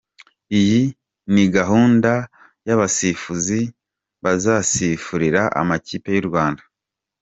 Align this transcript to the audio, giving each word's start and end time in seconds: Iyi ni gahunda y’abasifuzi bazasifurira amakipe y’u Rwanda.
Iyi 0.59 0.83
ni 1.33 1.45
gahunda 1.55 2.11
y’abasifuzi 2.67 3.59
bazasifurira 4.23 5.41
amakipe 5.61 6.09
y’u 6.13 6.27
Rwanda. 6.29 6.63